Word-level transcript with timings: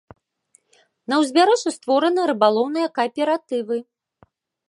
На 1.11 1.17
ўзбярэжжы 1.23 1.69
створаны 1.77 2.21
рыбалоўныя 2.31 2.87
кааператывы. 2.97 3.77